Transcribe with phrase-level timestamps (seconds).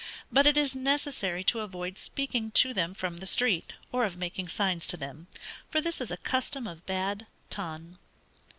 [0.31, 4.47] But it is necessary to avoid speaking to them from the street, or of making
[4.49, 5.27] signs to them,
[5.69, 7.99] for this is a custom of bad ton.